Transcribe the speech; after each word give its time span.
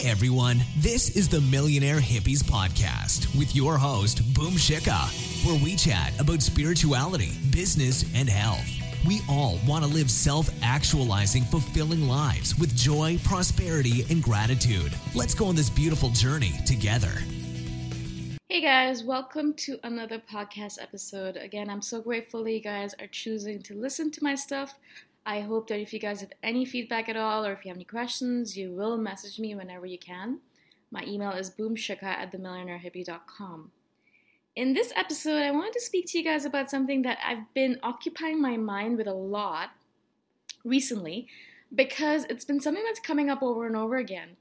Hey 0.00 0.08
everyone, 0.08 0.62
this 0.78 1.14
is 1.14 1.28
the 1.28 1.42
Millionaire 1.42 2.00
Hippies 2.00 2.42
Podcast 2.42 3.38
with 3.38 3.54
your 3.54 3.76
host, 3.76 4.22
Boom 4.32 4.54
Shikha, 4.54 5.44
where 5.44 5.62
we 5.62 5.76
chat 5.76 6.18
about 6.18 6.40
spirituality, 6.40 7.32
business, 7.50 8.10
and 8.14 8.26
health. 8.26 8.66
We 9.06 9.20
all 9.28 9.58
want 9.66 9.84
to 9.84 9.90
live 9.90 10.10
self 10.10 10.48
actualizing, 10.62 11.42
fulfilling 11.42 12.08
lives 12.08 12.58
with 12.58 12.74
joy, 12.74 13.18
prosperity, 13.24 14.06
and 14.08 14.22
gratitude. 14.22 14.94
Let's 15.14 15.34
go 15.34 15.44
on 15.44 15.54
this 15.54 15.68
beautiful 15.68 16.08
journey 16.08 16.54
together. 16.64 17.12
Hey 18.48 18.62
guys, 18.62 19.04
welcome 19.04 19.52
to 19.54 19.78
another 19.84 20.18
podcast 20.18 20.82
episode. 20.82 21.36
Again, 21.36 21.68
I'm 21.68 21.82
so 21.82 22.00
grateful 22.00 22.42
that 22.44 22.52
you 22.52 22.60
guys 22.60 22.94
are 22.98 23.06
choosing 23.06 23.60
to 23.64 23.74
listen 23.74 24.10
to 24.12 24.24
my 24.24 24.34
stuff. 24.34 24.78
I 25.24 25.40
hope 25.40 25.68
that 25.68 25.80
if 25.80 25.92
you 25.92 25.98
guys 25.98 26.20
have 26.20 26.32
any 26.42 26.64
feedback 26.64 27.08
at 27.08 27.16
all 27.16 27.44
or 27.44 27.52
if 27.52 27.64
you 27.64 27.68
have 27.68 27.76
any 27.76 27.84
questions, 27.84 28.56
you 28.56 28.72
will 28.72 28.96
message 28.96 29.38
me 29.38 29.54
whenever 29.54 29.86
you 29.86 29.98
can. 29.98 30.40
My 30.90 31.04
email 31.04 31.32
is 31.32 31.50
boomshikha 31.50 32.02
at 32.02 32.32
themillionairehippie.com. 32.32 33.70
In 34.56 34.74
this 34.74 34.92
episode, 34.96 35.42
I 35.42 35.52
wanted 35.52 35.74
to 35.74 35.80
speak 35.80 36.06
to 36.08 36.18
you 36.18 36.24
guys 36.24 36.44
about 36.44 36.70
something 36.70 37.02
that 37.02 37.18
I've 37.24 37.52
been 37.54 37.78
occupying 37.82 38.42
my 38.42 38.56
mind 38.56 38.96
with 38.96 39.06
a 39.06 39.14
lot 39.14 39.70
recently 40.64 41.28
because 41.72 42.24
it's 42.24 42.44
been 42.44 42.60
something 42.60 42.82
that's 42.84 42.98
coming 42.98 43.30
up 43.30 43.42
over 43.42 43.66
and 43.66 43.76
over 43.76 43.96
again, 43.96 44.36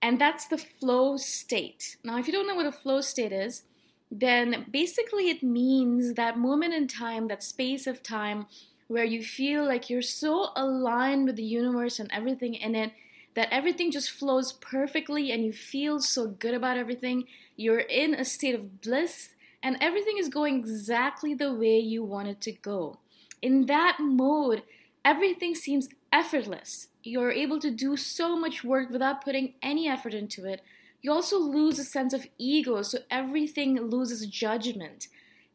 and 0.00 0.18
that's 0.18 0.46
the 0.46 0.56
flow 0.56 1.18
state. 1.18 1.96
Now, 2.02 2.18
if 2.18 2.26
you 2.26 2.32
don't 2.32 2.46
know 2.46 2.54
what 2.54 2.66
a 2.66 2.72
flow 2.72 3.02
state 3.02 3.32
is, 3.32 3.64
then 4.10 4.66
basically 4.70 5.28
it 5.28 5.42
means 5.42 6.14
that 6.14 6.38
moment 6.38 6.74
in 6.74 6.88
time, 6.88 7.28
that 7.28 7.42
space 7.42 7.86
of 7.86 8.02
time 8.02 8.46
where 8.92 9.04
you 9.04 9.22
feel 9.22 9.64
like 9.64 9.88
you're 9.88 10.02
so 10.02 10.50
aligned 10.54 11.24
with 11.24 11.36
the 11.36 11.42
universe 11.42 11.98
and 11.98 12.10
everything 12.12 12.54
in 12.54 12.74
it 12.74 12.92
that 13.34 13.48
everything 13.50 13.90
just 13.90 14.10
flows 14.10 14.52
perfectly 14.52 15.32
and 15.32 15.44
you 15.44 15.52
feel 15.52 15.98
so 15.98 16.26
good 16.26 16.52
about 16.52 16.76
everything. 16.76 17.24
You're 17.56 17.78
in 17.78 18.14
a 18.14 18.24
state 18.24 18.54
of 18.54 18.82
bliss 18.82 19.30
and 19.62 19.78
everything 19.80 20.18
is 20.18 20.28
going 20.28 20.58
exactly 20.58 21.32
the 21.32 21.54
way 21.54 21.78
you 21.78 22.04
want 22.04 22.28
it 22.28 22.40
to 22.42 22.52
go. 22.52 22.98
In 23.40 23.64
that 23.66 23.96
mode, 23.98 24.62
everything 25.04 25.54
seems 25.54 25.88
effortless. 26.12 26.88
You're 27.02 27.32
able 27.32 27.58
to 27.60 27.70
do 27.70 27.96
so 27.96 28.36
much 28.36 28.62
work 28.62 28.90
without 28.90 29.24
putting 29.24 29.54
any 29.62 29.88
effort 29.88 30.12
into 30.12 30.44
it. 30.44 30.60
You 31.00 31.12
also 31.12 31.38
lose 31.38 31.78
a 31.78 31.84
sense 31.84 32.12
of 32.12 32.26
ego, 32.38 32.82
so 32.82 32.98
everything 33.10 33.80
loses 33.80 34.26
judgment. 34.26 35.08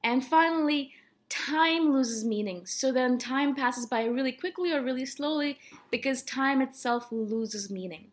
And 0.03 0.25
finally, 0.25 0.93
time 1.29 1.93
loses 1.93 2.23
meaning. 2.23 2.65
So 2.65 2.91
then 2.91 3.17
time 3.17 3.55
passes 3.55 3.85
by 3.85 4.05
really 4.05 4.31
quickly 4.31 4.71
or 4.71 4.81
really 4.81 5.05
slowly 5.05 5.59
because 5.91 6.21
time 6.23 6.61
itself 6.61 7.07
loses 7.11 7.69
meaning. 7.69 8.11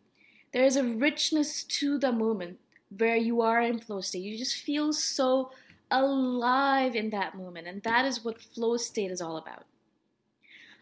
There 0.53 0.65
is 0.65 0.77
a 0.77 0.85
richness 0.85 1.65
to 1.65 1.99
the 1.99 2.13
moment 2.13 2.59
where 2.97 3.17
you 3.17 3.41
are 3.41 3.61
in 3.61 3.81
flow 3.81 4.01
state. 4.01 4.23
You 4.23 4.39
just 4.39 4.57
feel 4.57 4.93
so 4.93 5.51
alive 5.91 6.95
in 6.95 7.11
that 7.11 7.37
moment. 7.37 7.67
And 7.67 7.83
that 7.83 8.05
is 8.05 8.25
what 8.25 8.41
flow 8.41 8.77
state 8.77 9.11
is 9.11 9.21
all 9.21 9.37
about. 9.37 9.65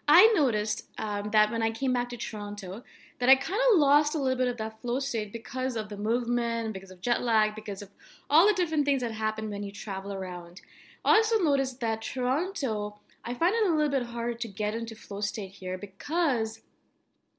I 0.08 0.32
noticed 0.34 0.84
um, 0.98 1.30
that 1.30 1.50
when 1.50 1.62
I 1.62 1.70
came 1.70 1.92
back 1.92 2.08
to 2.10 2.16
Toronto, 2.16 2.82
that 3.18 3.28
I 3.28 3.36
kind 3.36 3.60
of 3.70 3.78
lost 3.78 4.14
a 4.14 4.18
little 4.18 4.36
bit 4.36 4.48
of 4.48 4.56
that 4.56 4.80
flow 4.80 4.98
state 4.98 5.32
because 5.32 5.76
of 5.76 5.88
the 5.88 5.96
movement, 5.96 6.72
because 6.72 6.90
of 6.90 7.00
jet 7.00 7.22
lag, 7.22 7.54
because 7.54 7.80
of 7.80 7.90
all 8.28 8.46
the 8.46 8.52
different 8.52 8.84
things 8.84 9.00
that 9.00 9.12
happen 9.12 9.48
when 9.48 9.62
you 9.62 9.70
travel 9.70 10.12
around. 10.12 10.60
Also 11.04 11.38
noticed 11.38 11.80
that 11.80 12.02
Toronto, 12.02 13.00
I 13.24 13.34
find 13.34 13.54
it 13.54 13.68
a 13.68 13.74
little 13.74 13.90
bit 13.90 14.06
harder 14.06 14.34
to 14.34 14.48
get 14.48 14.74
into 14.74 14.94
flow 14.94 15.20
state 15.20 15.52
here 15.52 15.76
because 15.76 16.60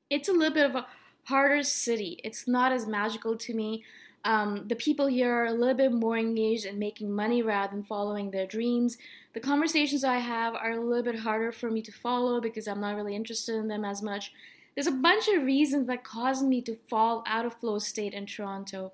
it's 0.10 0.30
a 0.30 0.34
little 0.34 0.54
bit 0.54 0.70
of 0.70 0.76
a 0.76 0.88
harder 1.26 1.64
city. 1.64 2.20
It's 2.24 2.48
not 2.48 2.72
as 2.72 2.86
magical 2.86 3.38
to 3.38 3.54
me. 3.54 3.84
Um, 4.26 4.68
the 4.68 4.76
people 4.76 5.08
here 5.08 5.34
are 5.34 5.46
a 5.46 5.54
little 5.54 5.76
bit 5.76 5.92
more 5.92 6.18
engaged 6.18 6.66
in 6.66 6.80
making 6.80 7.12
money 7.12 7.42
rather 7.42 7.74
than 7.74 7.84
following 7.84 8.32
their 8.32 8.46
dreams. 8.46 8.98
The 9.34 9.40
conversations 9.40 10.04
I 10.04 10.18
have 10.20 10.56
are 10.56 10.72
a 10.72 10.80
little 10.80 11.04
bit 11.04 11.20
harder 11.20 11.52
for 11.52 11.70
me 11.70 11.82
to 11.82 11.92
follow 11.92 12.40
because 12.40 12.68
I'm 12.68 12.80
not 12.80 12.96
really 12.96 13.16
interested 13.16 13.56
in 13.56 13.68
them 13.68 13.84
as 13.84 14.02
much. 14.02 14.32
There's 14.76 14.88
a 14.88 14.92
bunch 14.92 15.28
of 15.28 15.44
reasons 15.44 15.88
that 15.88 16.04
caused 16.04 16.46
me 16.46 16.62
to 16.62 16.78
fall 16.90 17.24
out 17.28 17.46
of 17.46 17.54
flow 17.56 17.80
state 17.80 18.14
in 18.14 18.26
Toronto. 18.26 18.94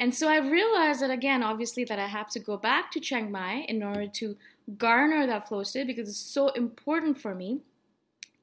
And 0.00 0.14
so 0.14 0.28
I 0.28 0.38
realized 0.38 1.00
that 1.00 1.10
again, 1.10 1.42
obviously, 1.42 1.84
that 1.84 1.98
I 1.98 2.06
have 2.06 2.28
to 2.30 2.40
go 2.40 2.56
back 2.56 2.90
to 2.92 3.00
Chiang 3.00 3.30
Mai 3.30 3.64
in 3.68 3.82
order 3.82 4.06
to 4.06 4.36
garner 4.76 5.26
that 5.26 5.48
flow 5.48 5.62
state 5.62 5.86
because 5.86 6.08
it's 6.08 6.18
so 6.18 6.48
important 6.48 7.20
for 7.20 7.34
me. 7.34 7.60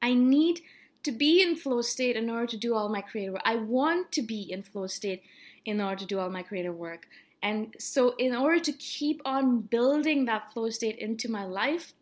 I 0.01 0.13
need 0.13 0.61
to 1.03 1.11
be 1.11 1.41
in 1.41 1.55
flow 1.55 1.81
state 1.81 2.15
in 2.15 2.29
order 2.29 2.47
to 2.47 2.57
do 2.57 2.75
all 2.75 2.89
my 2.89 3.01
creative 3.01 3.33
work. 3.33 3.41
I 3.45 3.55
want 3.55 4.11
to 4.13 4.21
be 4.21 4.41
in 4.41 4.63
flow 4.63 4.87
state 4.87 5.23
in 5.65 5.81
order 5.81 5.97
to 5.97 6.05
do 6.05 6.19
all 6.19 6.29
my 6.29 6.43
creative 6.43 6.75
work. 6.75 7.07
And 7.43 7.75
so, 7.79 8.15
in 8.17 8.35
order 8.35 8.59
to 8.59 8.71
keep 8.71 9.21
on 9.25 9.61
building 9.61 10.25
that 10.25 10.53
flow 10.53 10.69
state 10.69 10.97
into 10.99 11.29
my 11.29 11.43
life 11.43 11.93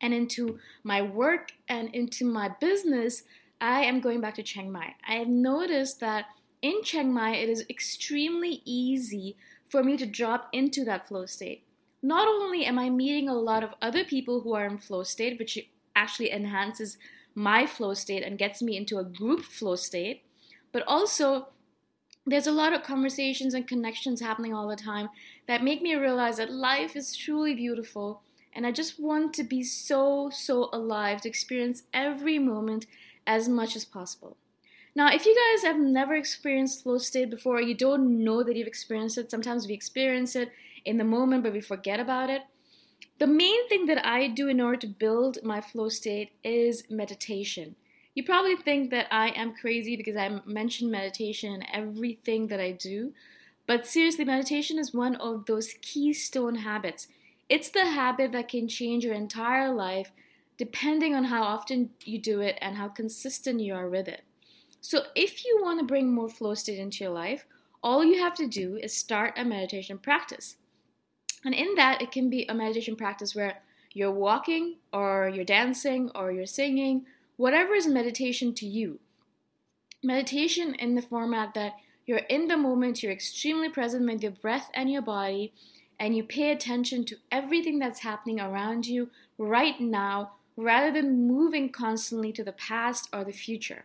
and 0.00 0.14
into 0.14 0.58
my 0.84 1.02
work 1.02 1.52
and 1.68 1.92
into 1.94 2.24
my 2.24 2.48
business, 2.60 3.24
I 3.60 3.82
am 3.82 4.00
going 4.00 4.20
back 4.20 4.34
to 4.36 4.42
Chiang 4.42 4.70
Mai. 4.70 4.94
I 5.06 5.14
have 5.14 5.28
noticed 5.28 6.00
that 6.00 6.26
in 6.62 6.82
Chiang 6.82 7.12
Mai, 7.12 7.34
it 7.34 7.48
is 7.48 7.64
extremely 7.68 8.62
easy 8.64 9.36
for 9.68 9.82
me 9.82 9.96
to 9.96 10.06
drop 10.06 10.48
into 10.52 10.84
that 10.84 11.06
flow 11.06 11.26
state. 11.26 11.64
Not 12.02 12.28
only 12.28 12.64
am 12.64 12.78
I 12.78 12.88
meeting 12.88 13.28
a 13.28 13.34
lot 13.34 13.62
of 13.62 13.74
other 13.82 14.04
people 14.04 14.40
who 14.40 14.54
are 14.54 14.66
in 14.66 14.78
flow 14.78 15.02
state, 15.02 15.38
which 15.38 15.58
actually 15.94 16.32
enhances 16.32 16.98
my 17.34 17.66
flow 17.66 17.94
state 17.94 18.22
and 18.22 18.38
gets 18.38 18.62
me 18.62 18.76
into 18.76 18.98
a 18.98 19.04
group 19.04 19.42
flow 19.42 19.76
state, 19.76 20.24
but 20.72 20.82
also 20.86 21.48
there's 22.26 22.46
a 22.46 22.52
lot 22.52 22.72
of 22.72 22.82
conversations 22.82 23.54
and 23.54 23.66
connections 23.66 24.20
happening 24.20 24.54
all 24.54 24.68
the 24.68 24.76
time 24.76 25.08
that 25.46 25.64
make 25.64 25.82
me 25.82 25.94
realize 25.94 26.36
that 26.36 26.52
life 26.52 26.94
is 26.94 27.16
truly 27.16 27.54
beautiful 27.54 28.22
and 28.52 28.66
I 28.66 28.72
just 28.72 29.00
want 29.00 29.32
to 29.34 29.44
be 29.44 29.62
so, 29.62 30.30
so 30.30 30.68
alive 30.72 31.22
to 31.22 31.28
experience 31.28 31.84
every 31.92 32.38
moment 32.38 32.86
as 33.26 33.48
much 33.48 33.74
as 33.74 33.84
possible. 33.84 34.36
Now, 34.94 35.10
if 35.10 35.24
you 35.24 35.34
guys 35.34 35.64
have 35.64 35.80
never 35.80 36.14
experienced 36.14 36.82
flow 36.82 36.98
state 36.98 37.30
before, 37.30 37.60
you 37.62 37.74
don't 37.74 38.22
know 38.22 38.42
that 38.42 38.56
you've 38.56 38.66
experienced 38.66 39.16
it. 39.16 39.30
Sometimes 39.30 39.66
we 39.66 39.72
experience 39.72 40.36
it 40.36 40.52
in 40.84 40.98
the 40.98 41.04
moment, 41.04 41.42
but 41.42 41.54
we 41.54 41.62
forget 41.62 41.98
about 41.98 42.28
it. 42.28 42.42
The 43.18 43.26
main 43.26 43.68
thing 43.68 43.86
that 43.86 44.04
I 44.04 44.28
do 44.28 44.48
in 44.48 44.60
order 44.60 44.76
to 44.78 44.86
build 44.86 45.38
my 45.42 45.60
flow 45.60 45.88
state 45.88 46.32
is 46.44 46.84
meditation. 46.90 47.76
You 48.14 48.24
probably 48.24 48.56
think 48.56 48.90
that 48.90 49.06
I 49.10 49.28
am 49.28 49.54
crazy 49.54 49.96
because 49.96 50.16
I 50.16 50.40
mention 50.44 50.90
meditation 50.90 51.54
in 51.54 51.64
everything 51.72 52.48
that 52.48 52.60
I 52.60 52.72
do. 52.72 53.14
But 53.66 53.86
seriously, 53.86 54.26
meditation 54.26 54.78
is 54.78 54.92
one 54.92 55.16
of 55.16 55.46
those 55.46 55.74
keystone 55.80 56.56
habits. 56.56 57.08
It's 57.48 57.70
the 57.70 57.86
habit 57.86 58.32
that 58.32 58.48
can 58.48 58.68
change 58.68 59.04
your 59.04 59.14
entire 59.14 59.72
life 59.72 60.12
depending 60.58 61.14
on 61.14 61.24
how 61.24 61.44
often 61.44 61.90
you 62.04 62.18
do 62.18 62.40
it 62.40 62.58
and 62.60 62.76
how 62.76 62.88
consistent 62.88 63.60
you 63.60 63.74
are 63.74 63.88
with 63.88 64.08
it. 64.08 64.22
So, 64.84 65.04
if 65.14 65.44
you 65.44 65.60
want 65.62 65.78
to 65.78 65.86
bring 65.86 66.12
more 66.12 66.28
flow 66.28 66.54
state 66.54 66.80
into 66.80 67.04
your 67.04 67.12
life, 67.12 67.46
all 67.84 68.04
you 68.04 68.18
have 68.18 68.34
to 68.34 68.48
do 68.48 68.76
is 68.76 68.92
start 68.92 69.32
a 69.36 69.44
meditation 69.44 69.96
practice. 69.96 70.56
And 71.44 71.54
in 71.54 71.76
that, 71.76 72.02
it 72.02 72.10
can 72.10 72.28
be 72.28 72.46
a 72.48 72.54
meditation 72.54 72.96
practice 72.96 73.32
where 73.32 73.62
you're 73.92 74.10
walking, 74.10 74.78
or 74.92 75.30
you're 75.32 75.44
dancing, 75.44 76.10
or 76.16 76.32
you're 76.32 76.46
singing, 76.46 77.06
whatever 77.36 77.74
is 77.74 77.86
meditation 77.86 78.54
to 78.54 78.66
you. 78.66 78.98
Meditation 80.02 80.74
in 80.74 80.96
the 80.96 81.02
format 81.02 81.54
that 81.54 81.74
you're 82.04 82.26
in 82.28 82.48
the 82.48 82.56
moment, 82.56 83.04
you're 83.04 83.12
extremely 83.12 83.68
present 83.68 84.04
with 84.10 84.20
your 84.20 84.32
breath 84.32 84.68
and 84.74 84.90
your 84.90 85.02
body, 85.02 85.52
and 85.96 86.16
you 86.16 86.24
pay 86.24 86.50
attention 86.50 87.04
to 87.04 87.18
everything 87.30 87.78
that's 87.78 88.00
happening 88.00 88.40
around 88.40 88.86
you 88.86 89.10
right 89.38 89.80
now 89.80 90.32
rather 90.56 90.90
than 90.90 91.28
moving 91.28 91.70
constantly 91.70 92.32
to 92.32 92.42
the 92.42 92.50
past 92.50 93.08
or 93.12 93.22
the 93.22 93.32
future. 93.32 93.84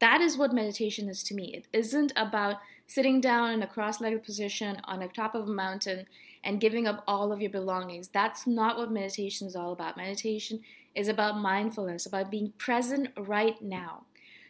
That 0.00 0.20
is 0.20 0.38
what 0.38 0.52
meditation 0.52 1.08
is 1.08 1.22
to 1.24 1.34
me. 1.34 1.54
It 1.54 1.66
isn't 1.72 2.12
about 2.16 2.56
sitting 2.86 3.20
down 3.20 3.50
in 3.50 3.62
a 3.62 3.66
cross 3.66 4.00
legged 4.00 4.24
position 4.24 4.80
on 4.84 5.00
the 5.00 5.08
top 5.08 5.34
of 5.34 5.48
a 5.48 5.52
mountain 5.52 6.06
and 6.44 6.60
giving 6.60 6.86
up 6.86 7.04
all 7.06 7.32
of 7.32 7.40
your 7.40 7.50
belongings. 7.50 8.08
That's 8.08 8.46
not 8.46 8.78
what 8.78 8.90
meditation 8.90 9.46
is 9.46 9.56
all 9.56 9.72
about. 9.72 9.96
Meditation 9.96 10.60
is 10.94 11.08
about 11.08 11.38
mindfulness, 11.38 12.06
about 12.06 12.30
being 12.30 12.52
present 12.58 13.08
right 13.16 13.60
now. 13.62 14.04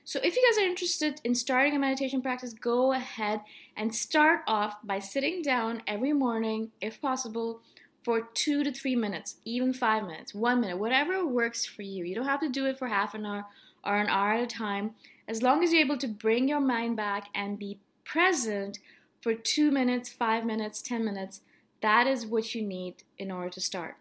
So, 0.04 0.18
if 0.24 0.34
you 0.34 0.42
guys 0.42 0.60
are 0.60 0.68
interested 0.68 1.20
in 1.22 1.36
starting 1.36 1.76
a 1.76 1.78
meditation 1.78 2.22
practice, 2.22 2.52
go 2.52 2.92
ahead 2.92 3.42
and 3.76 3.94
start 3.94 4.40
off 4.48 4.76
by 4.82 4.98
sitting 4.98 5.42
down 5.42 5.82
every 5.86 6.12
morning, 6.12 6.72
if 6.80 7.00
possible, 7.00 7.60
for 8.02 8.22
two 8.34 8.64
to 8.64 8.72
three 8.72 8.96
minutes, 8.96 9.36
even 9.44 9.72
five 9.72 10.02
minutes, 10.02 10.34
one 10.34 10.60
minute, 10.60 10.78
whatever 10.78 11.24
works 11.24 11.64
for 11.64 11.82
you. 11.82 12.04
You 12.04 12.16
don't 12.16 12.26
have 12.26 12.40
to 12.40 12.48
do 12.48 12.66
it 12.66 12.78
for 12.78 12.88
half 12.88 13.14
an 13.14 13.24
hour 13.24 13.46
or 13.84 13.96
an 13.96 14.08
hour 14.08 14.32
at 14.32 14.42
a 14.42 14.46
time. 14.46 14.94
As 15.32 15.42
long 15.42 15.64
as 15.64 15.72
you're 15.72 15.80
able 15.80 15.96
to 15.96 16.08
bring 16.08 16.46
your 16.46 16.60
mind 16.60 16.94
back 16.94 17.30
and 17.34 17.58
be 17.58 17.78
present 18.04 18.78
for 19.22 19.32
two 19.32 19.70
minutes, 19.70 20.10
five 20.10 20.44
minutes, 20.44 20.82
10 20.82 21.02
minutes, 21.06 21.40
that 21.80 22.06
is 22.06 22.26
what 22.26 22.54
you 22.54 22.60
need 22.60 22.96
in 23.16 23.30
order 23.30 23.48
to 23.48 23.60
start. 23.62 23.96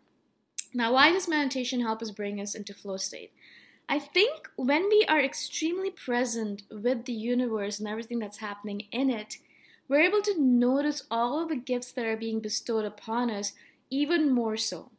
Now, 0.73 0.91
why 0.91 1.13
does 1.13 1.29
meditation 1.29 1.79
help 1.79 2.01
us 2.01 2.11
bring 2.11 2.41
us 2.41 2.53
into 2.53 2.73
flow 2.73 2.97
state? 2.97 3.31
I 3.87 3.97
think 3.97 4.49
when 4.57 4.89
we 4.89 5.05
are 5.07 5.21
extremely 5.21 5.89
present 5.89 6.63
with 6.69 7.05
the 7.05 7.13
universe 7.13 7.79
and 7.79 7.87
everything 7.87 8.19
that's 8.19 8.39
happening 8.39 8.87
in 8.91 9.09
it, 9.09 9.37
we're 9.87 10.01
able 10.01 10.21
to 10.23 10.37
notice 10.37 11.03
all 11.09 11.41
of 11.41 11.47
the 11.47 11.55
gifts 11.55 11.93
that 11.93 12.05
are 12.05 12.17
being 12.17 12.41
bestowed 12.41 12.83
upon 12.83 13.31
us 13.31 13.53
even 13.89 14.33
more 14.33 14.57
so. 14.57 14.91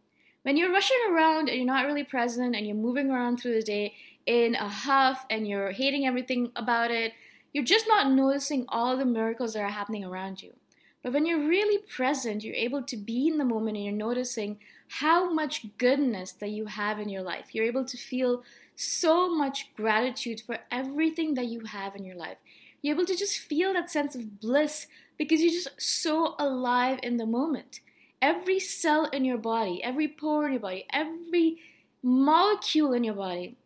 When 0.44 0.56
you're 0.56 0.72
rushing 0.72 0.96
around 1.10 1.50
and 1.50 1.58
you're 1.58 1.66
not 1.66 1.84
really 1.84 2.04
present 2.04 2.56
and 2.56 2.66
you're 2.66 2.74
moving 2.74 3.10
around 3.10 3.36
through 3.36 3.54
the 3.54 3.62
day 3.62 3.94
in 4.26 4.54
a 4.54 4.68
huff 4.68 5.24
and 5.30 5.46
you're 5.46 5.72
hating 5.72 6.06
everything 6.06 6.52
about 6.56 6.90
it, 6.90 7.12
you're 7.52 7.64
just 7.64 7.86
not 7.88 8.10
noticing 8.10 8.64
all 8.68 8.96
the 8.96 9.04
miracles 9.04 9.54
that 9.54 9.62
are 9.62 9.68
happening 9.68 10.04
around 10.04 10.42
you. 10.42 10.54
But 11.02 11.12
when 11.12 11.26
you're 11.26 11.48
really 11.48 11.78
present, 11.78 12.44
you're 12.44 12.54
able 12.54 12.82
to 12.84 12.96
be 12.96 13.26
in 13.26 13.38
the 13.38 13.44
moment 13.44 13.76
and 13.76 13.84
you're 13.84 13.94
noticing 13.94 14.58
how 15.00 15.32
much 15.32 15.66
goodness 15.76 16.32
that 16.32 16.50
you 16.50 16.66
have 16.66 17.00
in 17.00 17.08
your 17.08 17.22
life. 17.22 17.46
You're 17.52 17.64
able 17.64 17.84
to 17.84 17.96
feel 17.96 18.44
so 18.76 19.34
much 19.34 19.74
gratitude 19.74 20.40
for 20.40 20.58
everything 20.70 21.34
that 21.34 21.46
you 21.46 21.64
have 21.64 21.96
in 21.96 22.04
your 22.04 22.16
life. 22.16 22.38
You're 22.80 22.94
able 22.94 23.06
to 23.06 23.16
just 23.16 23.38
feel 23.38 23.72
that 23.72 23.90
sense 23.90 24.14
of 24.14 24.40
bliss 24.40 24.86
because 25.18 25.40
you're 25.40 25.52
just 25.52 25.70
so 25.78 26.34
alive 26.38 27.00
in 27.02 27.16
the 27.16 27.26
moment. 27.26 27.80
Every 28.20 28.60
cell 28.60 29.06
in 29.06 29.24
your 29.24 29.38
body, 29.38 29.82
every 29.82 30.08
pore 30.08 30.46
in 30.46 30.52
your 30.52 30.60
body, 30.60 30.86
every 30.92 31.58
molecule 32.02 32.92
in 32.92 33.04
your 33.04 33.14
body 33.14 33.56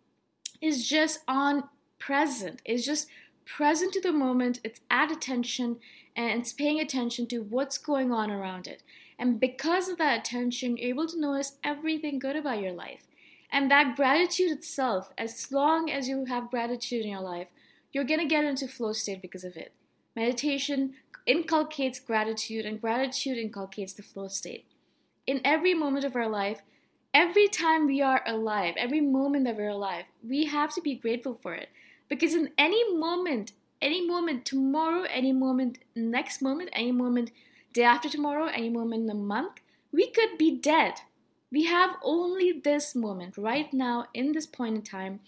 is 0.60 0.86
just 0.88 1.20
on 1.28 1.64
present. 1.98 2.62
It's 2.64 2.84
just 2.84 3.08
present 3.44 3.92
to 3.94 4.00
the 4.00 4.12
moment. 4.12 4.60
It's 4.64 4.80
at 4.90 5.10
attention 5.10 5.78
and 6.16 6.40
it's 6.40 6.52
paying 6.52 6.80
attention 6.80 7.26
to 7.28 7.40
what's 7.40 7.78
going 7.78 8.12
on 8.12 8.30
around 8.30 8.66
it. 8.66 8.82
And 9.18 9.40
because 9.40 9.88
of 9.88 9.98
that 9.98 10.20
attention, 10.20 10.76
you're 10.76 10.90
able 10.90 11.06
to 11.08 11.20
notice 11.20 11.58
everything 11.62 12.18
good 12.18 12.36
about 12.36 12.60
your 12.60 12.72
life. 12.72 13.06
And 13.50 13.70
that 13.70 13.96
gratitude 13.96 14.50
itself, 14.50 15.12
as 15.16 15.52
long 15.52 15.90
as 15.90 16.08
you 16.08 16.24
have 16.24 16.50
gratitude 16.50 17.04
in 17.04 17.12
your 17.12 17.20
life, 17.20 17.48
you're 17.92 18.04
going 18.04 18.20
to 18.20 18.26
get 18.26 18.44
into 18.44 18.66
flow 18.66 18.92
state 18.92 19.22
because 19.22 19.44
of 19.44 19.56
it. 19.56 19.72
Meditation 20.14 20.94
inculcates 21.26 22.00
gratitude, 22.00 22.64
and 22.64 22.80
gratitude 22.80 23.38
inculcates 23.38 23.92
the 23.92 24.02
flow 24.02 24.28
state. 24.28 24.66
In 25.26 25.40
every 25.44 25.74
moment 25.74 26.04
of 26.04 26.16
our 26.16 26.28
life, 26.28 26.62
every 27.16 27.48
time 27.48 27.86
we 27.86 28.02
are 28.02 28.22
alive, 28.26 28.74
every 28.76 29.00
moment 29.00 29.46
that 29.46 29.56
we're 29.56 29.70
alive, 29.70 30.04
we 30.22 30.44
have 30.44 30.74
to 30.74 30.82
be 30.82 30.94
grateful 30.94 31.32
for 31.32 31.54
it. 31.54 31.70
Because 32.10 32.34
in 32.34 32.50
any 32.58 32.94
moment, 32.94 33.52
any 33.80 34.06
moment 34.06 34.44
tomorrow, 34.44 35.06
any 35.10 35.32
moment 35.32 35.78
next 35.94 36.42
moment, 36.42 36.68
any 36.74 36.92
moment 36.92 37.30
day 37.72 37.84
after 37.84 38.10
tomorrow, 38.10 38.48
any 38.52 38.68
moment 38.68 39.04
in 39.04 39.10
a 39.10 39.14
month, 39.14 39.60
we 39.90 40.10
could 40.10 40.36
be 40.36 40.58
dead. 40.58 40.92
We 41.50 41.64
have 41.64 41.96
only 42.02 42.52
this 42.52 42.94
moment 42.94 43.38
right 43.38 43.72
now 43.72 44.08
in 44.12 44.32
this 44.32 44.46
point 44.46 44.76
in 44.76 44.82
time. 44.82 45.20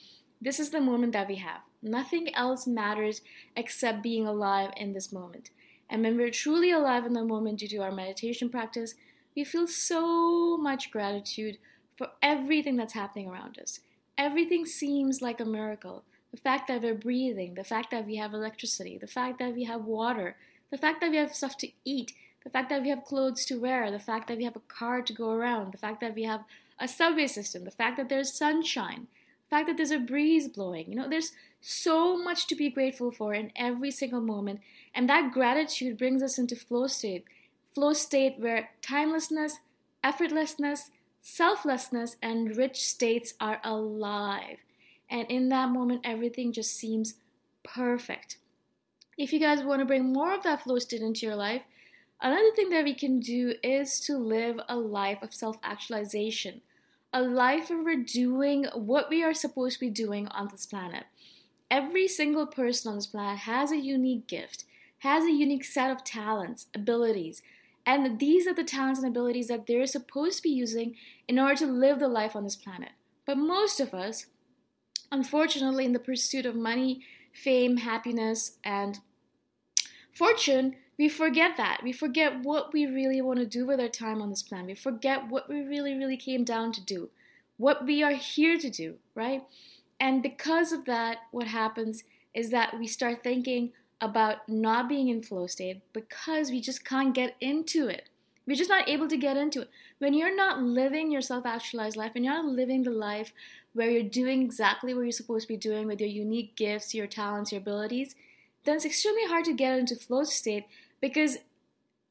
This 0.43 0.61
is 0.61 0.69
the 0.69 0.83
moment 0.83 1.15
that 1.15 1.29
we 1.29 1.37
have. 1.37 1.63
Nothing 1.83 2.35
else 2.35 2.67
matters 2.67 3.23
except 3.57 4.03
being 4.03 4.27
alive 4.27 4.73
in 4.77 4.93
this 4.93 5.11
moment. 5.11 5.49
And 5.89 6.03
when 6.03 6.19
we're 6.19 6.31
truly 6.31 6.71
alive 6.71 7.07
in 7.07 7.15
the 7.15 7.25
moment 7.25 7.61
due 7.61 7.69
to 7.69 7.79
our 7.79 7.93
meditation 7.93 8.51
practice, 8.51 8.95
we 9.35 9.45
feel 9.45 9.67
so 9.67 10.59
much 10.59 10.91
gratitude 10.91 11.57
for 11.99 12.09
everything 12.23 12.77
that's 12.77 12.93
happening 12.93 13.29
around 13.29 13.59
us. 13.59 13.81
Everything 14.17 14.65
seems 14.65 15.21
like 15.21 15.41
a 15.41 15.45
miracle. 15.45 16.05
The 16.31 16.37
fact 16.37 16.69
that 16.69 16.83
we're 16.83 16.95
breathing, 16.95 17.55
the 17.55 17.65
fact 17.65 17.91
that 17.91 18.07
we 18.07 18.17
have 18.17 18.33
electricity, 18.33 18.97
the 18.97 19.09
fact 19.09 19.41
that 19.41 19.55
we 19.55 19.65
have 19.65 19.85
water, 19.85 20.37
the 20.71 20.79
fact 20.79 21.01
that 21.01 21.11
we 21.11 21.17
have 21.17 21.35
stuff 21.35 21.57
to 21.59 21.69
eat, 21.85 22.13
the 22.45 22.51
fact 22.51 22.71
that 22.71 22.83
we 22.83 22.89
have 22.91 23.05
clothes 23.05 23.45
to 23.47 23.57
wear, 23.57 23.91
the 23.91 23.99
fact 23.99 24.29
that 24.29 24.39
we 24.39 24.45
have 24.45 24.57
a 24.57 24.61
car 24.69 25.03
to 25.03 25.13
go 25.13 25.31
around, 25.31 25.73
the 25.73 25.79
fact 25.79 26.01
that 26.01 26.15
we 26.15 26.23
have 26.23 26.45
a 26.79 26.87
subway 26.87 27.27
system, 27.27 27.65
the 27.65 27.71
fact 27.71 27.97
that 27.97 28.09
there's 28.09 28.33
sunshine, 28.33 29.09
the 29.45 29.57
fact 29.57 29.67
that 29.67 29.77
there's 29.77 29.91
a 29.91 29.99
breeze 29.99 30.47
blowing. 30.47 30.89
You 30.89 30.95
know, 30.95 31.09
there's 31.09 31.33
so 31.61 32.17
much 32.17 32.47
to 32.47 32.55
be 32.55 32.71
grateful 32.71 33.11
for 33.11 33.35
in 33.35 33.51
every 33.57 33.91
single 33.91 34.21
moment. 34.21 34.61
And 34.95 35.09
that 35.09 35.33
gratitude 35.33 35.99
brings 35.99 36.23
us 36.23 36.39
into 36.39 36.55
flow 36.55 36.87
state. 36.87 37.25
Flow 37.75 37.93
state 37.93 38.39
where 38.39 38.71
timelessness, 38.83 39.59
effortlessness, 40.05 40.91
selflessness, 41.29 42.17
and 42.23 42.57
rich 42.57 42.87
states 42.89 43.35
are 43.41 43.61
alive. 43.63 44.59
And 45.11 45.27
in 45.31 45.49
that 45.51 45.69
moment, 45.69 46.01
everything 46.05 46.53
just 46.53 46.75
seems 46.75 47.15
perfect. 47.63 48.39
If 49.17 49.33
you 49.33 49.41
guys 49.41 49.63
want 49.63 49.81
to 49.81 49.87
bring 49.87 50.13
more 50.13 50.33
of 50.33 50.43
that 50.45 50.63
flow 50.63 50.79
state 50.79 51.03
into 51.03 51.27
your 51.27 51.37
life, 51.37 51.63
another 52.21 52.51
thing 52.57 52.71
that 52.71 52.85
we 52.85 52.95
can 52.95 53.21
do 53.21 53.55
is 53.63 54.01
to 54.01 54.17
live 54.17 54.59
a 54.69 54.77
life 54.77 55.23
of 55.23 55.35
self 55.35 55.57
actualization, 55.63 56.63
a 57.13 57.23
life 57.23 57.69
where 57.69 57.83
we're 57.83 58.03
doing 58.03 58.67
what 58.75 59.11
we 59.11 59.23
are 59.23 59.35
supposed 59.35 59.75
to 59.75 59.81
be 59.81 59.91
doing 59.91 60.29
on 60.29 60.49
this 60.49 60.67
planet. 60.67 61.05
Every 61.71 62.09
single 62.09 62.47
person 62.47 62.91
on 62.91 62.97
this 62.97 63.07
planet 63.07 63.41
has 63.41 63.71
a 63.71 63.77
unique 63.77 64.27
gift, 64.27 64.65
has 64.99 65.25
a 65.25 65.33
unique 65.33 65.65
set 65.65 65.91
of 65.91 66.05
talents, 66.05 66.67
abilities, 66.75 67.43
and 67.89 68.19
these 68.19 68.47
are 68.47 68.53
the 68.53 68.65
talents 68.65 69.01
and 69.01 69.09
abilities 69.09 69.49
that 69.49 69.67
they're 69.67 69.87
supposed 69.87 70.37
to 70.37 70.43
be 70.43 70.51
using 70.51 70.95
in 71.27 71.39
order 71.39 71.55
to 71.57 71.67
live 71.67 72.01
the 72.01 72.07
life 72.07 72.37
on 72.37 72.45
this 72.45 72.55
planet. 72.55 72.91
But 73.25 73.39
most 73.39 73.81
of 73.81 73.95
us, 73.95 74.27
unfortunately, 75.11 75.87
in 75.87 75.95
the 75.95 75.99
pursuit 75.99 76.45
of 76.45 76.55
money, 76.55 77.01
fame, 77.33 77.79
happiness, 77.79 78.59
and 78.63 78.99
fortune, 80.13 80.77
we 80.99 81.09
forget 81.09 81.57
that. 81.57 81.81
We 81.83 81.93
forget 81.93 82.43
what 82.43 82.75
we 82.75 82.85
really 82.85 83.23
want 83.23 83.39
to 83.39 83.47
do 83.47 83.65
with 83.67 83.81
our 83.81 83.89
time 83.89 84.21
on 84.21 84.29
this 84.29 84.43
planet. 84.43 84.67
We 84.67 84.75
forget 84.75 85.31
what 85.31 85.49
we 85.49 85.63
really, 85.63 85.95
really 85.95 86.19
came 86.19 86.45
down 86.45 86.73
to 86.73 86.85
do, 86.85 87.09
what 87.57 87.87
we 87.87 88.03
are 88.03 88.13
here 88.13 88.59
to 88.59 88.69
do, 88.69 88.97
right? 89.15 89.45
And 89.99 90.23
because 90.23 90.73
of 90.73 90.85
that, 90.85 91.21
what 91.31 91.47
happens 91.47 92.05
is 92.35 92.51
that 92.51 92.79
we 92.79 92.87
start 92.87 93.25
thinking 93.25 93.73
about 94.01 94.49
not 94.49 94.89
being 94.89 95.09
in 95.09 95.23
flow 95.23 95.47
state 95.47 95.83
because 95.93 96.51
we 96.51 96.61
just 96.61 96.85
can't 96.85 97.15
get 97.15 97.35
into 97.41 97.89
it. 97.89 98.09
We're 98.47 98.57
just 98.57 98.71
not 98.71 98.89
able 98.89 99.09
to 99.09 99.17
get 99.17 99.37
into 99.37 99.63
it. 99.63 99.71
When 99.99 100.15
you're 100.15 100.35
not 100.35 100.63
living 100.63 101.11
your 101.11 101.21
self 101.21 101.45
actualized 101.45 101.97
life 101.97 102.13
and 102.15 102.25
you're 102.25 102.35
not 102.35 102.47
living 102.47 102.83
the 102.83 102.91
life 102.91 103.33
where 103.75 103.91
you're 103.91 104.03
doing 104.03 104.43
exactly 104.43 104.95
what 104.95 105.03
you're 105.03 105.13
supposed 105.13 105.47
to 105.47 105.53
be 105.53 105.59
doing 105.59 105.87
with 105.87 106.01
your 106.01 106.09
unique 106.09 106.57
gifts, 106.57 106.95
your 106.95 107.07
talents, 107.07 107.53
your 107.53 107.61
abilities, 107.61 108.15
then 108.65 108.77
it's 108.77 108.85
extremely 108.85 109.27
hard 109.27 109.45
to 109.45 109.53
get 109.53 109.79
into 109.79 109.97
flow 109.97 110.25
state 110.25 110.65
because 111.01 111.39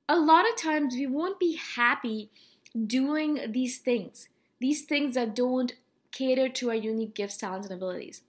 a 0.08 0.17
lot 0.17 0.48
of 0.48 0.56
times 0.56 0.94
we 0.96 1.08
won't 1.08 1.39
be 1.39 1.56
happy 1.75 2.29
doing 2.86 3.51
these 3.51 3.79
things, 3.79 4.29
these 4.60 4.84
things 4.84 5.15
that 5.15 5.36
don't 5.36 5.74
cater 6.12 6.50
to 6.50 6.70
our 6.70 6.75
unique 6.75 7.15
gifts, 7.15 7.38
talents, 7.38 7.67
and 7.67 7.75
abilities. 7.75 8.22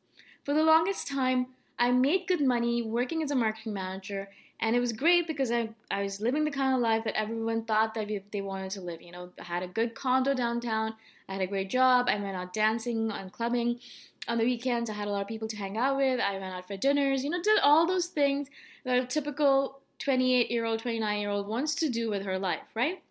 For 0.45 0.55
the 0.55 0.65
longest 0.65 1.09
time, 1.09 1.49
I 1.79 1.93
made 1.93 2.27
good 2.27 2.41
money 2.41 2.83
working 2.83 3.23
as 3.23 3.31
a 3.31 3.37
marketing 3.37 3.73
manager, 3.73 4.29
and 4.61 4.75
it 4.75 4.81
was 4.81 4.93
great 4.93 5.27
because 5.27 5.53
I, 5.53 5.71
I 5.91 6.03
was 6.03 6.21
living 6.21 6.45
the 6.45 6.51
kind 6.51 6.75
of 6.75 6.81
life 6.81 7.05
that 7.05 7.19
everyone 7.19 7.65
thought 7.65 7.95
that 7.95 8.09
they 8.33 8.41
wanted 8.41 8.71
to 8.73 8.81
live. 8.81 9.01
You 9.01 9.13
know, 9.13 9.31
I 9.39 9.45
had 9.45 9.63
a 9.63 9.69
good 9.69 9.95
condo 9.95 10.35
downtown, 10.35 10.95
I 11.29 11.35
had 11.35 11.43
a 11.43 11.47
great 11.47 11.71
job, 11.71 12.09
I 12.09 12.17
went 12.17 12.37
out 12.37 12.53
dancing 12.53 13.11
and 13.11 13.33
clubbing. 13.33 13.79
On 14.27 14.37
the 14.37 14.45
weekends, 14.45 14.91
I 14.91 14.95
had 14.95 15.09
a 15.09 15.11
lot 15.11 15.23
of 15.23 15.29
people 15.29 15.49
to 15.49 15.57
hang 15.57 15.79
out 15.79 15.97
with, 15.97 16.21
I 16.21 16.33
went 16.33 16.55
out 16.55 16.67
for 16.67 16.77
dinners, 16.77 17.25
you 17.25 17.31
know, 17.31 17.41
did 17.43 17.61
all 17.61 17.87
those 17.87 18.07
things 18.07 18.49
that 18.85 18.99
a 18.99 19.07
typical 19.07 19.81
28 20.01 20.51
year 20.51 20.65
old, 20.65 20.81
29 20.81 21.21
year 21.21 21.31
old 21.31 21.47
wants 21.47 21.75
to 21.77 21.89
do 21.89 22.11
with 22.11 22.25
her 22.25 22.39
life, 22.39 22.69
right? 22.75 23.03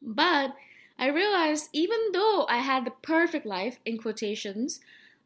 But 0.00 0.54
I 0.98 1.06
realized 1.08 1.68
even 1.72 1.98
though 2.12 2.46
I 2.48 2.58
had 2.58 2.84
the 2.84 2.90
perfect 2.90 3.46
life, 3.46 3.78
in 3.84 3.98
quotations, 3.98 4.80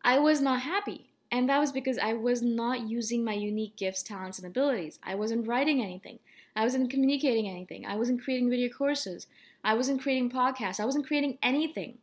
I 0.05 0.19
was 0.19 0.41
not 0.41 0.63
happy. 0.63 1.11
And 1.37 1.51
that 1.51 1.59
was 1.59 1.71
because 1.71 1.99
I 1.99 2.15
was 2.15 2.41
not 2.41 2.89
using 2.89 3.23
my 3.23 3.35
unique 3.35 3.77
gifts, 3.77 4.03
talents, 4.03 4.39
and 4.39 4.47
abilities. 4.47 4.99
I 5.03 5.15
wasn't 5.15 5.47
writing 5.47 5.83
anything. 5.83 6.19
I 6.57 6.63
wasn't 6.63 6.89
communicating 6.89 7.47
anything. 7.47 7.85
I 7.85 7.95
wasn't 7.95 8.23
creating 8.23 8.49
video 8.49 8.71
courses. 8.71 9.27
I 9.63 9.75
wasn't 9.75 10.01
creating 10.01 10.31
podcasts. 10.31 10.81
I 10.81 10.87
wasn't 10.87 11.07
creating 11.07 11.37
anything. 11.43 11.99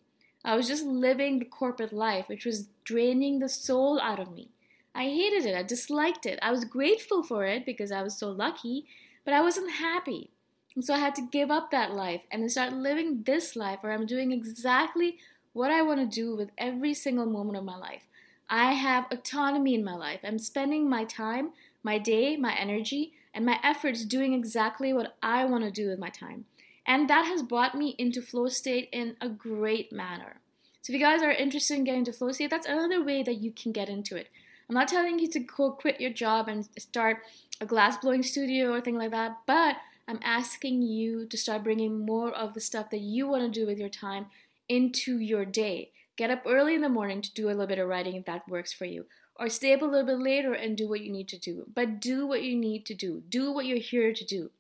I 0.46 0.56
was 0.56 0.68
just 0.68 0.86
living 0.86 1.40
the 1.40 1.46
corporate 1.46 1.92
life, 1.92 2.30
which 2.30 2.46
was 2.46 2.68
draining 2.84 3.40
the 3.40 3.50
soul 3.50 4.00
out 4.00 4.20
of 4.20 4.32
me. 4.32 4.50
I 4.94 5.06
hated 5.06 5.48
it. 5.48 5.56
I 5.56 5.64
disliked 5.64 6.28
it. 6.28 6.38
I 6.44 6.52
was 6.52 6.64
grateful 6.64 7.24
for 7.24 7.44
it 7.44 7.66
because 7.66 7.92
I 7.92 8.04
was 8.04 8.16
so 8.16 8.30
lucky, 8.30 8.86
but 9.26 9.34
I 9.34 9.42
wasn't 9.42 9.72
happy. 9.72 10.30
And 10.76 10.86
so 10.86 10.94
I 10.94 11.00
had 11.00 11.16
to 11.16 11.28
give 11.32 11.50
up 11.50 11.72
that 11.72 11.92
life 11.92 12.22
and 12.30 12.52
start 12.52 12.74
living 12.74 13.24
this 13.24 13.56
life 13.56 13.80
where 13.82 13.94
I'm 13.94 14.06
doing 14.06 14.32
exactly 14.32 15.18
what 15.54 15.72
I 15.72 15.82
want 15.82 16.02
to 16.02 16.06
do 16.06 16.36
with 16.36 16.52
every 16.56 16.94
single 16.94 17.26
moment 17.26 17.58
of 17.58 17.64
my 17.64 17.78
life. 17.78 18.04
I 18.50 18.74
have 18.74 19.06
autonomy 19.12 19.76
in 19.76 19.84
my 19.84 19.96
life. 19.96 20.20
I'm 20.24 20.40
spending 20.40 20.90
my 20.90 21.06
time, 21.06 21.52
my 21.84 21.98
day, 21.98 22.38
my 22.38 22.54
energy, 22.56 23.14
and 23.34 23.46
my 23.46 23.60
efforts 23.64 24.06
doing 24.06 24.34
exactly 24.34 24.94
what 24.94 25.16
I 25.24 25.46
want 25.46 25.64
to 25.64 25.72
do 25.72 25.90
with 25.90 26.00
my 26.00 26.10
time. 26.10 26.46
And 26.86 27.10
that 27.10 27.26
has 27.26 27.42
brought 27.42 27.76
me 27.76 27.96
into 27.98 28.22
flow 28.22 28.48
state 28.50 28.90
in 28.92 29.16
a 29.22 29.30
great 29.30 29.92
manner. 29.92 30.42
So 30.82 30.92
if 30.92 31.00
you 31.00 31.06
guys 31.06 31.24
are 31.24 31.32
interested 31.32 31.78
in 31.78 31.86
getting 31.86 32.00
into 32.00 32.14
flow 32.14 32.32
state, 32.32 32.50
that's 32.50 32.68
another 32.68 33.04
way 33.04 33.24
that 33.24 33.42
you 33.42 33.52
can 33.52 33.72
get 33.72 33.90
into 33.90 34.18
it. 34.18 34.28
I'm 34.70 34.76
not 34.76 34.88
telling 34.90 35.20
you 35.20 35.30
to 35.30 35.40
go 35.40 35.72
quit 35.72 36.02
your 36.02 36.12
job 36.12 36.48
and 36.48 36.68
start 36.78 37.24
a 37.62 37.66
glass 37.66 37.98
blowing 37.98 38.24
studio 38.24 38.72
or 38.72 38.82
thing 38.82 38.98
like 38.98 39.12
that, 39.12 39.38
but 39.46 39.78
I'm 40.08 40.20
asking 40.24 40.82
you 40.82 41.26
to 41.28 41.38
start 41.38 41.64
bringing 41.64 42.06
more 42.06 42.32
of 42.32 42.54
the 42.54 42.60
stuff 42.60 42.90
that 42.90 43.00
you 43.00 43.28
want 43.28 43.44
to 43.44 43.60
do 43.60 43.66
with 43.66 43.78
your 43.78 43.90
time 43.90 44.26
into 44.68 45.20
your 45.20 45.46
day. 45.46 45.92
Get 46.16 46.30
up 46.30 46.44
early 46.46 46.76
in 46.76 46.82
the 46.82 46.90
morning 46.90 47.22
to 47.22 47.34
do 47.34 47.48
a 47.48 47.50
little 47.50 47.68
bit 47.68 47.80
of 47.80 47.88
writing 47.88 48.16
if 48.16 48.26
that 48.26 48.48
works 48.48 48.72
for 48.72 48.86
you. 48.86 49.06
Or 49.36 49.50
stay 49.50 49.74
up 49.74 49.82
a 49.82 49.86
little 49.86 50.06
bit 50.06 50.20
later 50.20 50.54
and 50.54 50.78
do 50.78 50.88
what 50.88 51.02
you 51.02 51.12
need 51.12 51.28
to 51.30 51.40
do. 51.40 51.66
But 51.74 52.00
do 52.00 52.28
what 52.28 52.44
you 52.44 52.56
need 52.56 52.86
to 52.86 52.94
do. 52.94 53.24
Do 53.28 53.52
what 53.52 53.66
you're 53.66 53.80
here 53.80 54.14
to 54.14 54.24
do. 54.24 54.52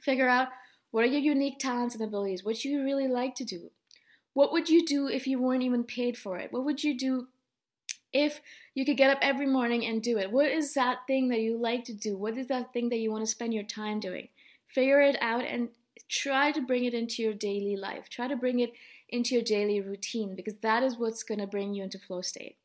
Figure 0.00 0.28
out 0.28 0.48
what 0.90 1.04
are 1.04 1.08
your 1.08 1.20
unique 1.20 1.58
talents 1.58 1.94
and 1.94 2.02
abilities, 2.02 2.42
what 2.42 2.64
you 2.64 2.82
really 2.82 3.08
like 3.08 3.34
to 3.36 3.44
do. 3.44 3.70
What 4.32 4.52
would 4.52 4.68
you 4.68 4.84
do 4.86 5.08
if 5.08 5.26
you 5.26 5.38
weren't 5.38 5.62
even 5.62 5.84
paid 5.84 6.16
for 6.16 6.38
it? 6.38 6.52
What 6.52 6.64
would 6.64 6.82
you 6.82 6.96
do 6.96 7.28
if 8.12 8.40
you 8.74 8.84
could 8.84 8.96
get 8.96 9.10
up 9.10 9.18
every 9.20 9.46
morning 9.46 9.84
and 9.84 10.02
do 10.02 10.18
it? 10.18 10.32
What 10.32 10.50
is 10.50 10.74
that 10.74 11.06
thing 11.06 11.28
that 11.28 11.40
you 11.40 11.56
like 11.56 11.84
to 11.84 11.92
do? 11.92 12.16
What 12.16 12.38
is 12.38 12.48
that 12.48 12.72
thing 12.72 12.88
that 12.88 12.98
you 12.98 13.10
want 13.10 13.24
to 13.24 13.30
spend 13.30 13.52
your 13.52 13.64
time 13.64 14.00
doing? 14.00 14.28
Figure 14.66 15.00
it 15.00 15.16
out 15.20 15.44
and 15.44 15.68
try 16.08 16.52
to 16.52 16.60
bring 16.60 16.84
it 16.84 16.94
into 16.94 17.22
your 17.22 17.34
daily 17.34 17.76
life. 17.76 18.08
Try 18.08 18.28
to 18.28 18.36
bring 18.36 18.60
it 18.60 18.72
into 19.10 19.34
your 19.34 19.44
daily 19.44 19.80
routine 19.80 20.34
because 20.34 20.58
that 20.62 20.82
is 20.82 20.98
what's 20.98 21.22
going 21.22 21.40
to 21.40 21.46
bring 21.46 21.74
you 21.74 21.82
into 21.82 21.98
flow 21.98 22.22
state. 22.22 22.56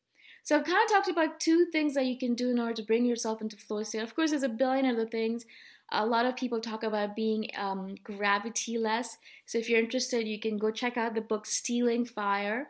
So 0.43 0.55
I've 0.55 0.65
kind 0.65 0.77
of 0.85 0.91
talked 0.91 1.09
about 1.09 1.39
two 1.39 1.65
things 1.71 1.95
that 1.95 2.05
you 2.05 2.19
can 2.19 2.35
do 2.35 2.51
in 2.51 2.59
order 2.59 2.75
to 2.75 2.83
bring 2.83 3.05
yourself 3.05 3.41
into 3.41 3.57
flow 3.57 3.81
state. 3.81 4.03
Of 4.03 4.15
course, 4.15 4.29
there's 4.29 4.43
a 4.43 4.49
billion 4.49 4.85
other 4.85 5.07
things. 5.07 5.43
A 5.91 6.05
lot 6.05 6.27
of 6.27 6.35
people 6.35 6.61
talk 6.61 6.83
about 6.83 7.15
being 7.15 7.49
um, 7.57 7.95
gravity 8.03 8.77
less. 8.77 9.17
So 9.47 9.57
if 9.57 9.69
you're 9.69 9.79
interested, 9.79 10.27
you 10.27 10.39
can 10.39 10.57
go 10.57 10.69
check 10.69 10.97
out 10.97 11.15
the 11.15 11.21
book 11.21 11.47
Stealing 11.47 12.05
Fire 12.05 12.69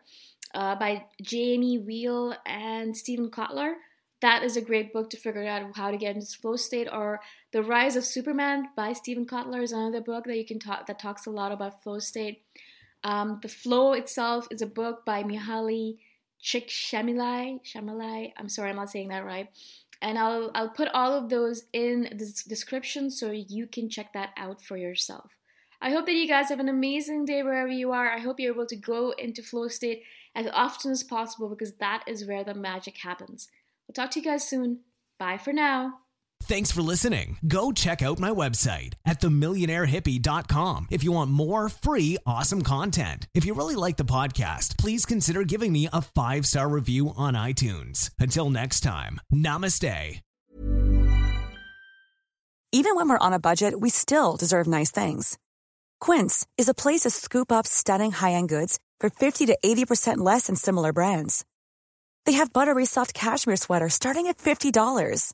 uh, 0.54 0.76
by 0.76 1.06
Jamie 1.22 1.78
Wheal 1.78 2.36
and 2.46 2.96
Steven 2.96 3.30
Kotler. 3.30 3.74
That 4.22 4.44
is 4.44 4.56
a 4.56 4.62
great 4.62 4.94
book 4.94 5.10
to 5.10 5.18
figure 5.18 5.46
out 5.46 5.76
how 5.76 5.92
to 5.92 5.98
get 5.98 6.16
into 6.16 6.28
flow 6.28 6.56
state. 6.56 6.88
Or 6.90 7.20
The 7.52 7.62
Rise 7.62 7.98
of 7.98 8.06
Superman 8.06 8.70
by 8.76 8.94
Steven 8.94 9.26
Kotler 9.26 9.62
is 9.62 9.74
another 9.74 10.02
book 10.02 10.24
that 10.26 10.38
you 10.38 10.46
can 10.46 10.60
talk 10.60 10.88
that 10.88 10.98
talks 10.98 11.26
a 11.26 11.32
lot 11.32 11.52
about 11.52 11.84
flow 11.84 12.00
state. 12.00 12.42
Um, 13.06 13.40
the 13.44 13.48
Flow 13.48 13.94
itself 13.94 14.48
is 14.50 14.64
a 14.64 14.68
book 14.68 15.06
by 15.06 15.24
Mihaly 15.24 16.00
Csikszentmihalyi. 16.44 17.62
Shamalai. 17.64 18.34
I'm 18.36 18.50
sorry, 18.50 18.72
I'm 18.72 18.76
not 18.76 18.90
saying 18.90 19.10
that 19.10 19.24
right. 19.24 19.48
And 20.02 20.18
I'll 20.18 20.52
I'll 20.56 20.70
put 20.70 20.90
all 20.90 21.14
of 21.14 21.30
those 21.30 21.64
in 21.72 22.10
the 22.12 22.34
description 22.48 23.10
so 23.10 23.32
you 23.32 23.68
can 23.68 23.90
check 23.90 24.12
that 24.14 24.32
out 24.36 24.62
for 24.62 24.76
yourself. 24.76 25.38
I 25.82 25.92
hope 25.92 26.08
that 26.08 26.16
you 26.16 26.28
guys 26.28 26.50
have 26.50 26.60
an 26.60 26.68
amazing 26.68 27.26
day 27.26 27.44
wherever 27.44 27.70
you 27.70 27.92
are. 27.92 28.10
I 28.10 28.20
hope 28.20 28.40
you're 28.40 28.54
able 28.54 28.66
to 28.66 28.76
go 28.76 29.12
into 29.12 29.44
flow 29.44 29.68
state 29.68 30.02
as 30.34 30.48
often 30.52 30.92
as 30.92 31.04
possible 31.04 31.48
because 31.48 31.74
that 31.76 32.04
is 32.08 32.26
where 32.26 32.44
the 32.44 32.56
magic 32.56 32.98
happens. 32.98 33.50
I'll 33.88 33.94
talk 33.94 34.12
to 34.12 34.20
you 34.20 34.26
guys 34.26 34.48
soon. 34.48 34.80
Bye 35.20 35.38
for 35.38 35.54
now. 35.54 36.00
Thanks 36.44 36.72
for 36.72 36.84
listening. 36.84 37.38
Go 37.48 37.72
check 37.72 38.04
out 38.04 38.20
my 38.20 38.30
website 38.30 38.94
at 39.04 39.20
themillionairehippie.com 39.20 40.88
if 40.92 41.04
you 41.04 41.12
want 41.12 41.32
more 41.32 41.70
free, 41.70 42.18
awesome 42.26 42.62
content. 42.62 43.28
If 43.34 43.46
you 43.46 43.56
really 43.56 43.76
like 43.76 43.98
the 43.98 44.06
podcast, 44.06 44.78
please 44.78 45.06
consider 45.06 45.44
giving 45.44 45.72
me 45.72 45.90
a 45.92 46.02
five 46.02 46.46
star 46.46 46.70
review 46.70 47.14
on 47.18 47.34
iTunes. 47.34 48.12
Until 48.20 48.50
next 48.52 48.82
time, 48.82 49.20
namaste. 49.34 50.22
Even 52.72 52.96
when 52.96 53.08
we're 53.08 53.18
on 53.18 53.32
a 53.34 53.40
budget, 53.40 53.80
we 53.80 53.90
still 53.90 54.36
deserve 54.36 54.68
nice 54.68 54.92
things. 54.92 55.38
Quince 56.02 56.46
is 56.58 56.68
a 56.68 56.74
place 56.74 57.02
to 57.02 57.10
scoop 57.10 57.50
up 57.52 57.66
stunning 57.66 58.12
high-end 58.12 58.50
goods 58.50 58.80
for 59.00 59.10
50 59.10 59.46
to 59.46 59.58
80% 59.66 60.18
less 60.18 60.48
than 60.48 60.58
similar 60.58 60.92
brands. 60.92 61.46
They 62.26 62.34
have 62.34 62.52
buttery 62.52 62.86
soft 62.86 63.14
cashmere 63.14 63.56
sweaters 63.56 63.94
starting 63.94 64.28
at 64.28 64.38
$50, 64.40 65.34